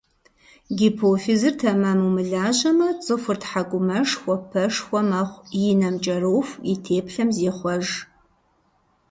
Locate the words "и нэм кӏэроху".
5.65-6.59